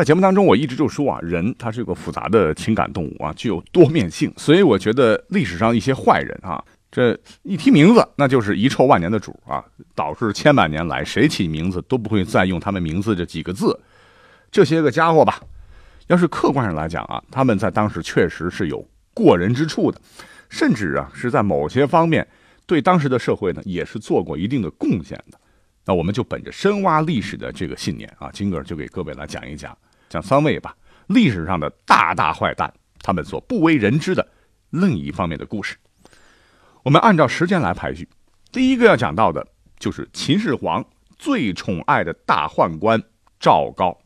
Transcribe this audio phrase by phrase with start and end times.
[0.00, 9.62] 在节目当中，我一直就说啊，人他是一个复杂的情感动物啊，具有多面性，所以我觉得历史上一些坏人啊，这一提名字，那就是遗臭万年的主啊，
[9.94, 13.78] 导致千百年来谁起名字都不会再用他们名字这几个字。
[14.50, 15.38] 这些个家伙吧，
[16.06, 18.82] 要是客观上来讲啊，他们在当时确实是有
[19.12, 20.00] 过人之处的，
[20.48, 22.26] 甚至啊是在某些方面
[22.64, 25.38] 对当时的社会呢也是做过一定的贡献的。
[25.84, 29.76] 那我们就本着深挖历史的这个信念啊，金哥就给各位来讲一讲，
[30.10, 34.28] 讲三位吧，历史上的大大坏蛋，他们所不为人知的
[34.70, 35.76] 另一方面的故事。
[36.82, 38.08] 我们按照时间来排序，
[38.50, 39.46] 第一个要讲到的
[39.78, 40.84] 就是秦始皇
[41.16, 43.00] 最宠爱的大宦官
[43.38, 43.96] 赵高。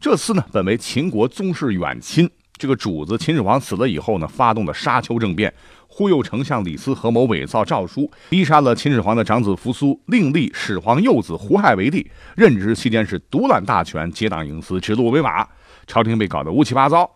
[0.00, 5.54] 这次呢，本为秦国宗室远亲，这个主子秦始皇死了以后呢，发动的沙丘政变。
[5.94, 12.10] 忽悠丞相李斯合谋伪造诏书，逼杀了秦始皇的长子扶苏，另立始皇幼子胡亥为帝。
[12.34, 15.46] 任职期间是独揽大权，结党营私，指鹿为马，
[15.86, 17.12] 朝廷被搞得乌七八糟，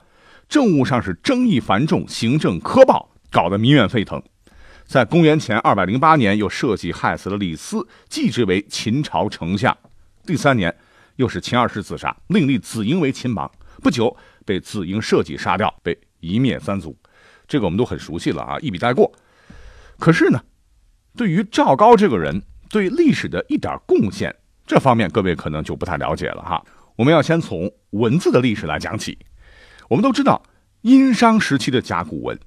[0.46, 4.22] 政务上是争议繁重，行政苛暴，搞得民怨沸腾。
[4.84, 9.74] 在公元前二百零八年，又设计害死了李斯，继职为秦朝丞相。
[10.26, 10.76] 第三年，
[11.16, 13.50] 又是秦二世自杀，另立子婴为秦王。
[13.82, 16.94] 不久，被子婴设计杀掉，被一灭三族。
[17.48, 19.12] 这个我们都很熟悉了啊，一笔带过。
[19.98, 20.40] 可是呢，
[21.16, 24.34] 对于赵高这个人对历史的一点贡献，
[24.66, 26.64] 这方面各位可能就不太了解了哈。
[26.96, 29.18] 我们要先从文字的历史来讲起。
[29.88, 30.42] 我们都知道，
[30.82, 32.38] 殷商时期的甲骨文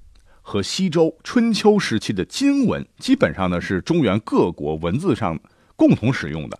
[0.41, 5.39] 和西周春秋时期的金文，基本上呢是中原各国文字上
[5.75, 6.59] 共同使用的。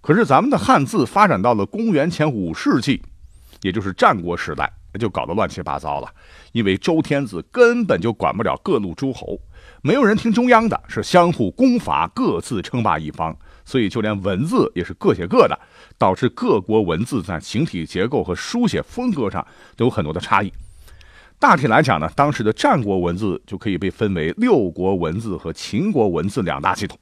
[0.00, 3.02] 可是咱们的汉字发展到了公元前五世纪，
[3.62, 4.72] 也就是战国时代。
[4.98, 6.08] 就搞得乱七八糟了，
[6.52, 9.38] 因为周天子根本就管不了各路诸侯，
[9.82, 15.58] 没有人听中央的，是相互攻伐，各自称霸一方，所以就连文字也是各写各的，
[15.98, 19.44] 导致各国文字在形体结构和书写风格上
[19.76, 20.52] 都有很多的差异。
[21.38, 26.96] 大体来讲呢，当时的战国文字就可以被分为六国文字和秦国文字两大系统。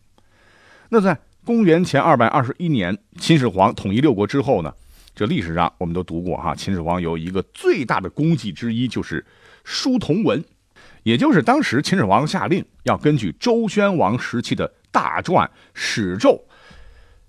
[0.89, 4.73] 那在公元前二百二十一年，秦始皇统一六国之后呢？
[5.15, 9.25] 这历史上我们都读过哈，秦始皇有一个最大的功绩之一就是
[9.62, 10.43] 书同文，
[11.03, 16.43] 也就是当时秦始皇下令要根据周宣王时期的大篆史咒，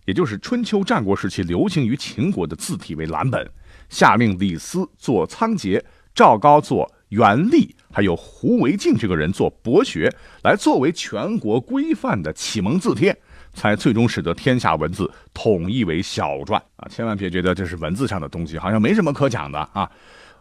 [0.05, 3.49] 也就是春秋战国时期流行于秦国的字体为蓝本，
[3.89, 5.81] 下令李斯做仓颉，
[6.15, 10.09] 赵高做元历，还有胡惟敬这个人做博学，
[10.43, 13.17] 来作为全国规范的启蒙字帖。
[13.53, 16.87] 才最终使得天下文字统一为小篆啊！
[16.89, 19.89] 千万别觉得这是文字上的东西，好像没什么可讲的啊！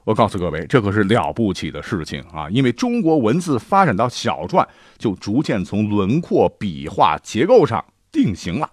[0.05, 2.49] 我告诉各位，这可是了不起的事情啊！
[2.51, 4.67] 因为中国文字发展到小篆，
[4.99, 8.69] 就逐渐从轮廓、笔画、结构上定型了，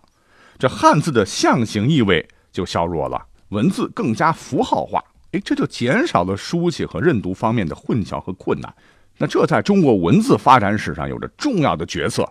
[0.57, 8.73] 这汉字的象形意味就削弱了，文字更加符号化，哎，这就减少了书写和认读方面的混淆和困难。
[9.19, 12.27] 那这在中国文字发展史上有着重要的角色。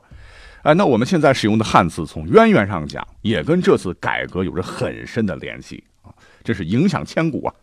[0.68, 6.12] 哎，那我们现在使用的汉字，从渊源上讲，也跟这次改革有着很深的联系啊，
[6.44, 7.54] 这是影响千古啊。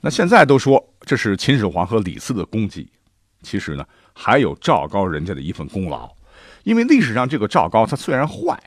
[0.00, 2.90] 那现在都说这是秦始皇和李斯的功绩，
[3.42, 6.10] 其实呢，还有赵高人家的一份功劳。
[6.62, 8.58] 因为历史上这个赵高，他虽然坏，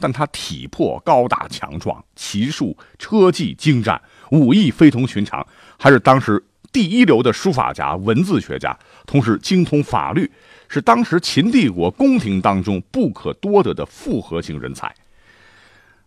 [0.00, 4.02] 但他体魄高大强壮，骑术车技精湛，
[4.32, 5.46] 武艺非同寻常，
[5.78, 10.30] 还是当时第一流的书法家、文字学家，同时精通法律。
[10.72, 14.94] 是当时秦帝国宫廷当中不可多得的复合型人才。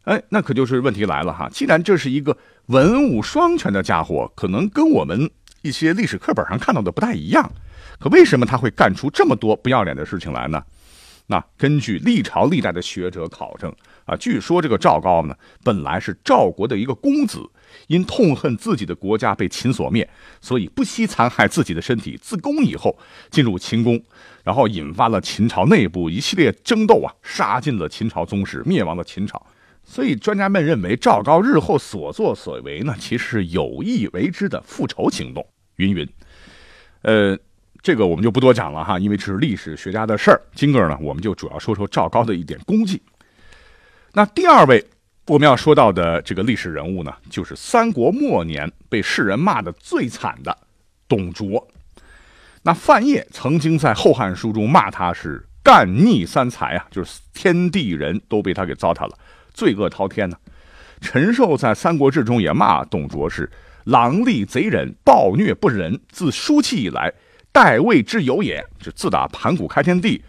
[0.05, 1.49] 哎，那可就是问题来了哈。
[1.51, 2.37] 既然这是一个
[2.67, 5.29] 文武双全的家伙，可能跟我们
[5.63, 7.51] 一些历史课本上看到的不太一样。
[7.99, 10.63] 可为什么他会干出这么多不要脸的事情来呢？
[11.27, 13.73] 那根据历朝历代的学者考证
[14.05, 17.49] 啊，据说这个赵高呢，本来是赵国的一个公子。
[17.87, 20.07] 因痛恨自己的国家被秦所灭，
[20.39, 22.95] 所以不惜残害自己的身体，自宫以后
[23.31, 23.99] 进入秦宫，
[24.43, 29.43] 然后引发了秦朝内部一系列争斗啊，杀尽了秦朝宗室，灭亡了秦朝。
[29.83, 35.43] 所以专家们认为，赵高日后所作所为呢，其实是有意为之的复仇行动。
[35.77, 36.07] 云云，
[37.01, 37.35] 呃，
[37.81, 40.39] 这个我们就不多讲了哈，因为这是历史学家的事儿。
[40.53, 43.01] 今个呢，我们就主要说说赵高的一点功绩。
[44.13, 44.85] 那第二位。
[45.27, 50.57] 我们要说到的这个历史人物呢，就是三国末年被世人骂的最惨的
[51.07, 51.65] 董卓。
[52.63, 59.17] 那范晔曾经在《后汉书》中骂他是干逆三才啊，就是天地人都被他给糟蹋了，
[59.53, 60.35] 罪恶滔天呢。
[60.99, 63.49] 陈寿在《三国志》中也骂董卓是
[63.85, 67.13] 狼戾贼人，暴虐不仁，自书契以来，
[67.53, 68.61] 代魏之有也。
[68.77, 70.21] 就自打盘古开天地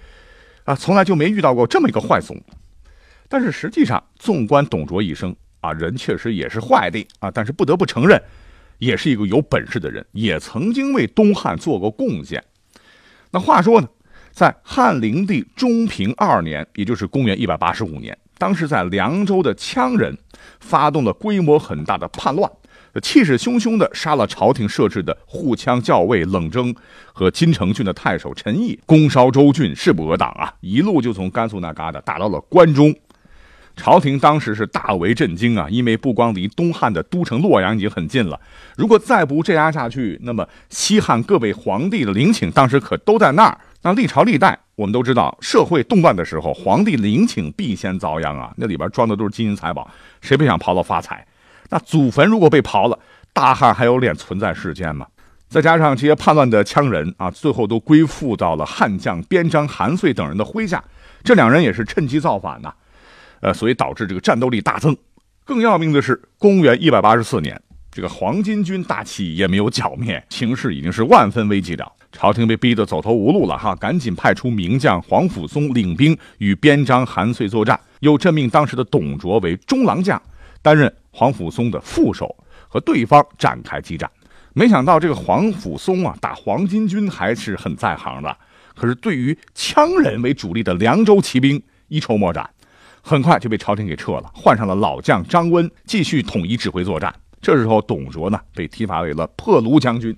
[0.62, 2.40] 啊，从来就没遇到过这么一个坏怂。
[3.28, 8.20] 但是实际上，纵观董卓一生啊，人确实也是坏的啊，但是不得不承认。
[8.78, 12.42] 也是一个有本事的人，也曾经为东汉做过贡献。
[13.30, 13.88] 那话说呢，
[14.32, 20.18] 在汉灵帝中平二年，也就是公元一百八十五年，当时在凉州的羌人
[20.58, 22.50] 发动了规模很大的叛乱，
[23.00, 26.74] 气势汹汹地杀了朝廷设置的护羌校尉冷征
[27.12, 30.52] 和金城郡的太守陈毅，攻烧州郡，势不可挡啊！
[30.60, 32.94] 一路就从甘肃那旮瘩打到了关中。
[33.76, 38.40] 朝廷当时是大为震惊啊，因为不光离东汉的都城洛阳已经很近了，
[38.76, 43.58] 如果再不镇压下去，那么西汉各位皇帝的陵寝当时可都在那儿。
[43.82, 49.90] 那历朝历代我们都知道，社会动乱的时候，皇帝陵寝必先遭殃啊，那里边装的都是金银财宝，
[50.22, 51.26] 谁不想刨了发财？
[51.68, 52.98] 那祖坟如果被刨了，
[53.32, 55.06] 大汉还有脸存在世间吗？
[55.48, 60.82] 再加上这些叛乱的羌人啊，最后都归附到了汉将边章、韩遂等人的麾下，
[61.22, 62.72] 这两人也是趁机造反呐。
[63.44, 64.96] 呃，所以导致这个战斗力大增。
[65.44, 67.60] 更要命的是，公元一百八十四年，
[67.90, 71.92] 这个黄巾军大旗也没有剿灭，形势已经是万分危急了。
[72.10, 80.20] 朝廷被逼得走投无路了，哈，赶紧派出名将黄甫松领兵与边章、韩遂作战，又任命当时的董卓为中郎将，
[80.62, 82.34] 担任黄甫松的副手，
[82.66, 84.10] 和对方展开激战。
[84.54, 88.34] 没想到这个黄甫松啊，打黄巾军还是很在行的，
[88.74, 92.48] 可是对于羌人为主力的凉州骑兵一筹莫展。
[93.06, 97.14] 很快就被朝廷给撤了，换上了老将张温继续统一指挥作战。
[97.42, 100.16] 这时候，董卓呢被提拔为了破卢将军，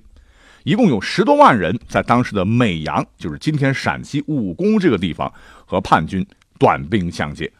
[0.62, 5.30] 一共有十多万人在当时的美阳，就是今天陕西武功这个地方，
[5.64, 6.24] 和叛军
[6.60, 7.52] 短兵相接。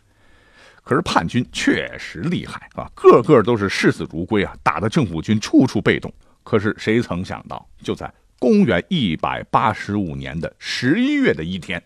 [0.85, 6.15] 可是叛军确实厉害啊，个个都是视死如归啊，打的政府军处处被动。
[6.45, 8.09] 可是谁曾想到，就在
[8.39, 11.83] 公元一百八十五年的十一月的一天。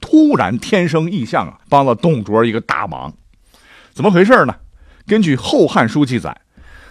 [0.00, 3.12] 突然天生异象啊，帮了董卓一个大忙。
[3.92, 4.54] 怎么回事呢？
[5.06, 6.36] 根据《后汉书》记载，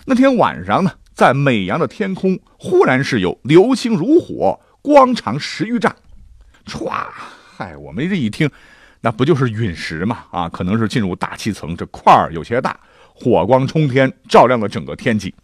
[0.06, 5.96] 那天晚上呢，在美阳的天空，忽然是有流星如火，光长十余丈。
[6.66, 6.90] 歘，
[7.56, 8.50] 嗨，我们这一听，
[9.02, 10.26] 那不就是陨石吗？
[10.32, 12.80] 啊，可能是进入大气层，这块儿有些大，
[13.14, 15.36] 火光冲天，照亮了整个天际。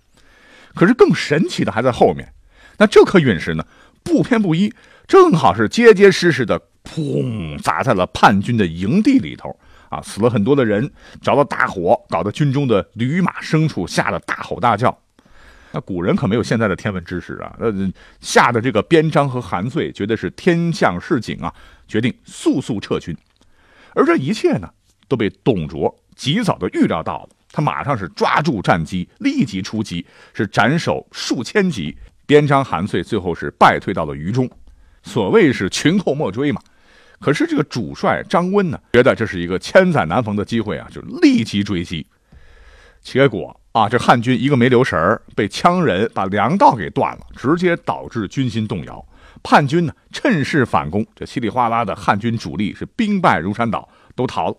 [0.73, 2.33] 可是更神奇的还在后面。
[2.77, 3.65] 那这颗陨石呢，
[4.01, 4.73] 不偏不倚，
[5.07, 6.59] 正好是结结实实的。
[6.83, 7.57] 砰！
[7.61, 9.55] 砸在了叛军的营地里头
[9.89, 10.91] 啊，死了很多的人，
[11.21, 14.97] 着了大火，搞得军中的驴马牲畜吓得大吼大叫。
[15.73, 17.73] 那古人可没有现在的天文知识啊，呃，
[18.19, 21.53] 吓得这个边章和韩遂觉得是天象示警啊，
[21.87, 23.15] 决定速速撤军。
[23.93, 24.69] 而这一切呢，
[25.07, 31.97] 都被董卓及早的预料到了，他马上是抓住战机，立即出击，是斩首数千级。
[32.25, 34.49] 边章、韩遂最后是败退到了渝中。
[35.03, 36.61] 所谓是群寇莫追嘛。
[37.21, 42.05] 可是这个主帅张温呢，觉得这是一个千载难逢的机会啊，就立即追击。
[42.99, 49.05] 结果啊，这汉军一个没留神儿，被羌人把粮道给断了，直接导致军心动摇。
[49.43, 54.57] 叛军呢，趁势反攻，这稀里哗啦的汉军主力是兵败如山倒，都逃了。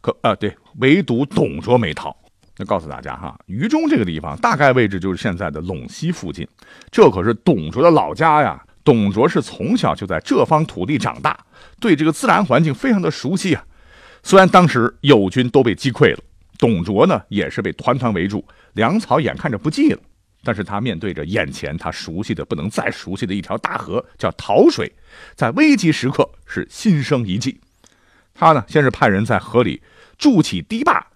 [0.00, 2.16] 可啊，对，唯独董卓没逃。
[2.56, 6.46] 那告诉大家哈，渝中这个地方大概位置就是现在的陇西附近，
[6.90, 8.60] 这可是董卓的老家呀。
[8.90, 11.38] 董卓是从小就在这方土地长大。
[11.78, 13.64] 对这个自然环境非常的熟悉啊，
[14.24, 16.18] 虽然当时友军都被击溃了，
[16.58, 20.00] 董卓呢也是被团团围住，粮草眼看着不济了，
[20.42, 24.92] 但是他面对着眼前他熟悉的不能再熟悉的一条大河，叫洮水，
[25.36, 27.60] 在危急时刻是心生一计，
[28.34, 29.80] 他呢先是派人在河里
[30.18, 31.06] 筑起堤坝，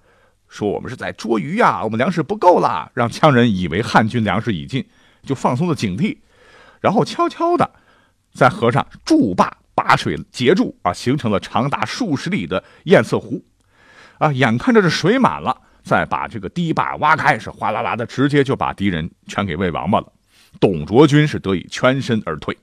[0.49, 4.87] 说我们是在捉鱼呀，我们粮食不够了，让羌人以为汉军粮食已尽，
[5.27, 6.19] 就放松了警惕，
[6.85, 7.69] 然后悄悄的
[8.33, 9.57] 在河上筑坝。
[9.77, 13.43] 把水截住啊，形成了长达数十里的堰塞湖，
[14.19, 20.13] 啊，眼看着这水满了，再把这个堤坝挖开，是哗啦啦的，直接就把敌人全给喂王八了。
[20.61, 22.57] 董卓军是得以全身而退。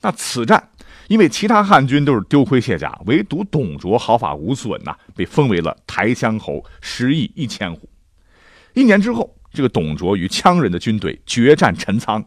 [0.00, 0.70] 那此战，
[1.08, 7.90] 因为其他汉军都是丢盔卸甲，唯独董卓毫发无损呐，被封为了台乡侯，食邑一千户。
[8.74, 12.24] 一年之后，这个董卓与羌人的军队决战陈仓，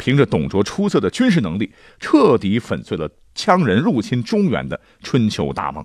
[0.00, 3.08] 凭着董卓出色的军事能力，彻底粉碎了。
[3.36, 5.84] 羌人入侵中原的春秋大梦。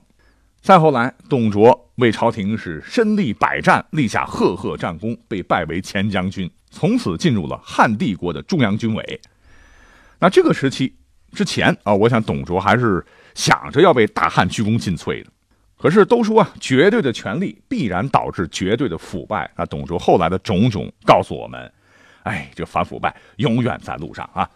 [0.62, 9.22] 再后来，董卓为朝廷是身历百战，立下赫赫战功，被拜为前将军，从此进入了汉帝国的中央军委。
[10.20, 10.96] 那这个时期
[11.34, 13.06] 之前啊，我想董卓还是
[13.36, 15.30] 想着要为大汉鞠躬尽瘁的。
[15.78, 19.50] 可是都说啊，绝对的权力必然导致绝对的腐败。
[19.56, 21.72] 那董卓后来的种种告诉我们，
[22.26, 24.50] 哎，这反腐败永远在路上啊。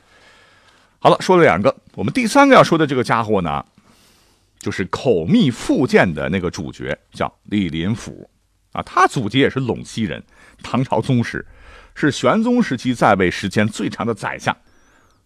[0.99, 3.65] 好了，说了两个，我们第三个要说的这个家伙呢，
[4.59, 8.29] 就是口蜜腹剑的那个主角，叫李林甫
[8.73, 8.83] 啊。
[8.83, 10.23] 他祖籍也是陇西人，
[10.61, 11.45] 唐朝宗室，
[11.95, 14.55] 是玄宗时期在位时间最长的宰相。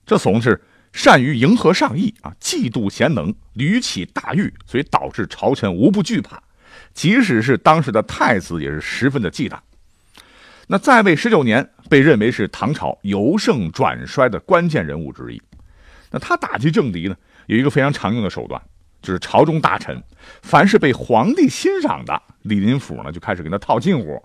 [0.06, 0.62] 这怂是。
[0.94, 6.40] 善于迎合上意啊，嫉妒贤能，屡起大狱，所以导致朝臣无不惧怕，
[6.94, 9.58] 即使是当时的太子也是十分的忌惮。
[10.68, 15.40] 那在位十九年，被认为是唐朝由盛转衰的关键人物之一。
[16.10, 18.60] 那他打击政敌呢，有一个非常常用的手段，
[19.00, 20.02] 就是朝中大臣
[20.42, 24.20] 凡是被皇帝欣赏的，李林甫呢就开始跟他套近乎，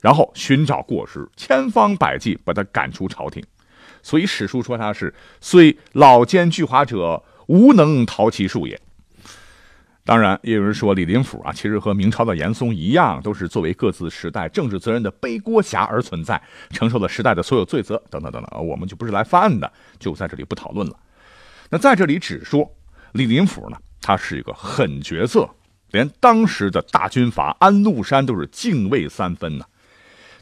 [0.00, 3.44] 然后寻找过失，千方百计把他赶出朝廷。
[4.02, 5.12] 所以史书说他是
[5.42, 8.80] 虽老奸巨猾者，无能逃其术也。
[10.10, 18.66] 当然，也有人说李林甫啊，其实和明朝的严嵩一样，都是作为各自时代政治责任的背锅侠而存在，承受了时代的所有罪责等等等等。
[18.66, 20.98] 我们就不是来翻案的，就在这里不讨论了。
[21.68, 22.68] 那在这里只说
[23.12, 25.48] 李林甫呢，他是一个狠角色，
[25.92, 29.64] 连当时的大军阀安禄山都是敬畏三分呢。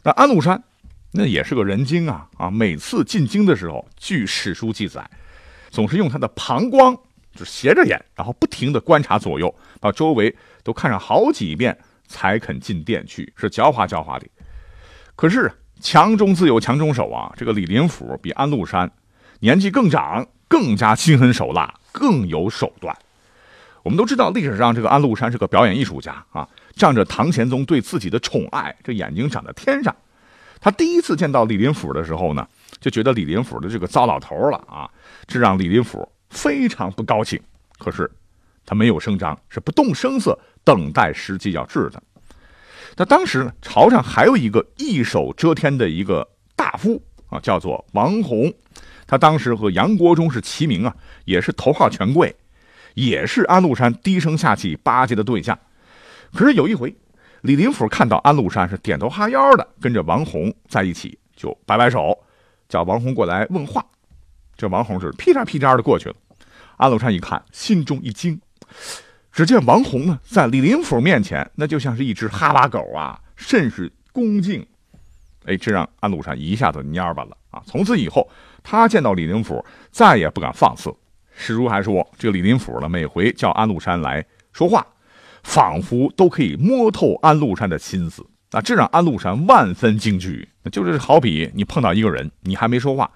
[0.01, 0.63] 那安禄山。
[1.11, 2.51] 那也是个人精啊啊！
[2.51, 5.07] 每次进京的时候，据史书记载，
[5.69, 6.95] 总是用他的膀胱，
[7.35, 14.27] 就斜着眼，然后不停的观察左右，把周围都看上好几遍，才肯进殿去，是狡猾狡猾的。
[15.15, 17.31] 可是强中自有强中手啊！
[17.37, 18.91] 这个李林甫比安禄山
[19.39, 22.95] 年纪更长，更加心狠手辣，更有手段。
[23.83, 29.95] 我们都知道，历史上这个安禄山是个表演艺术家啊，仗着唐玄宗对自己的宠爱，这眼睛长在天上。
[30.59, 32.45] 他第一次见到李林甫的时候呢，
[32.81, 34.89] 就觉得李林甫的这个糟老头了啊，
[35.25, 37.39] 这让李林甫非常不高兴。
[37.77, 38.09] 可是
[38.65, 42.01] 他没有声张，是不动声色等待时机要治他。
[42.97, 48.53] 那当时呢，朝上还有一个一手遮天的一个大夫啊，叫做王弘，
[49.07, 50.95] 他当时和杨国忠是齐名啊，
[51.25, 52.35] 也是头号权贵，
[52.95, 55.57] 也是安禄山低声下气巴结的对象。
[56.33, 56.95] 可是有一回。
[57.43, 62.13] 李林甫看到安禄山是点头哈腰的，跟着王弘在一起，就摆摆手，
[62.67, 63.81] 叫王弘过来问话。
[64.59, 66.15] 这王弘是屁颠屁颠的过去了。
[66.75, 68.37] 安禄山一看，心中一惊，
[69.31, 74.67] 只见王弘呢，在李林甫面前，那就像是一只哈巴狗啊，甚是恭敬。
[75.45, 77.63] 哎，这让安禄山一下子蔫巴了啊！
[77.65, 78.29] 从此以后，
[78.61, 80.93] 他见到李林甫再也不敢放肆。
[81.33, 84.85] 史书还说，这个李林甫呢，每回叫安禄山来说话。
[85.41, 90.49] 仿佛都可以摸透安禄山的心思，那这让安禄山万分惊惧。
[90.63, 93.09] 那就是好比你碰到一个人，你还没说话，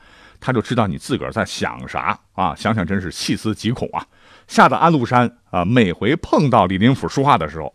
[0.45, 2.53] 他就知道你自个儿在想啥啊！
[2.53, 4.05] 想想真是细思极恐啊！
[4.45, 7.73] 吓得安禄山啊，每回碰到李林甫说话的时候，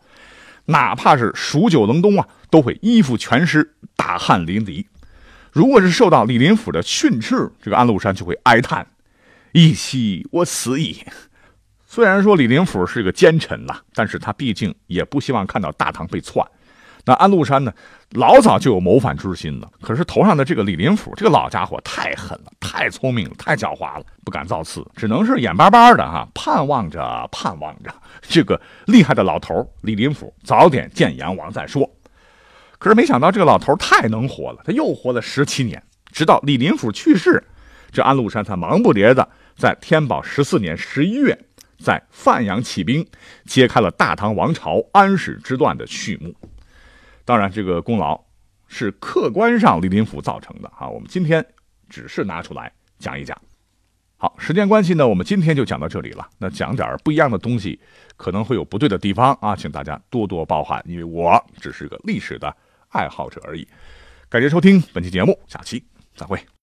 [0.67, 4.85] 哪怕是数九冷冬啊，都会衣服全湿，大汗淋漓。
[5.51, 8.87] 如果是受到李林甫的训斥，这个安禄山就会哀叹
[9.53, 11.03] ：“一夕我死矣。”
[11.91, 16.47] 虽然说李林甫是个奸臣呐，但是他毕竟也不希望看到大唐被篡。
[17.09, 17.73] 那安禄山呢，
[18.11, 19.71] 老早就有谋反之心了。
[19.81, 31.91] 可是头上的这个李林甫，这个老家伙太狠了，太聪明了，太狡猾了，不敢造次，只能是眼巴巴的哈，盼望着，盼望着这个厉害的老头李林甫早点见阎王再说。
[32.79, 37.43] 可是没想到这个老头太能活了，他又活了十七年，直到李林甫去世，
[37.91, 41.39] 这安禄山才忙不迭的在天宝十四年十一月。
[41.83, 43.07] 在范阳起兵，
[43.47, 46.35] 揭开了大唐王朝安史之乱的序幕。
[47.29, 48.19] 当然，这个功劳
[48.69, 50.89] 是客观上李林甫造成的啊。
[50.89, 51.45] 我们今天
[51.91, 53.39] 只是拿出来讲一讲。
[54.17, 56.27] 好，时间关系呢，我们今天就讲到这里了。
[56.39, 57.79] 那讲点不一样的东西，
[58.17, 62.57] 可能会有不对的地方啊，请大家多多包涵，因为我只是个历史的
[62.89, 63.69] 爱好者而已。
[64.31, 65.85] 感谢收听本期节目，下期
[66.17, 66.49] 再会。